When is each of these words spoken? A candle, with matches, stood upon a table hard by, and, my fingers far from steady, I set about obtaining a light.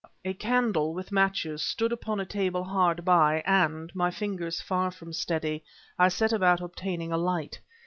A 0.25 0.33
candle, 0.33 0.95
with 0.95 1.11
matches, 1.11 1.61
stood 1.61 1.91
upon 1.91 2.19
a 2.19 2.25
table 2.25 2.63
hard 2.63 3.05
by, 3.05 3.43
and, 3.45 3.93
my 3.93 4.09
fingers 4.09 4.59
far 4.59 4.89
from 4.89 5.13
steady, 5.13 5.63
I 5.99 6.07
set 6.09 6.33
about 6.33 6.59
obtaining 6.59 7.11
a 7.11 7.19
light. 7.19 7.59